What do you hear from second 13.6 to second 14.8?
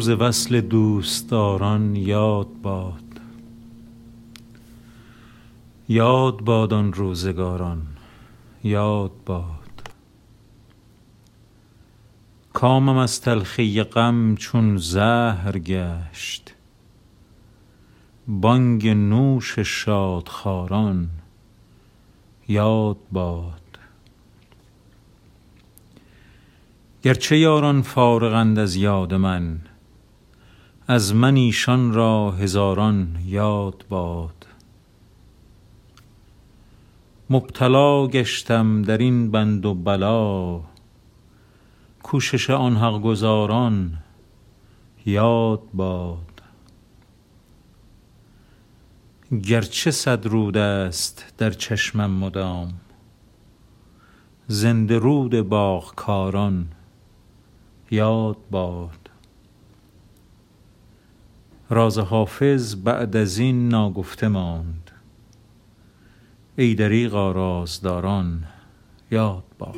غم چون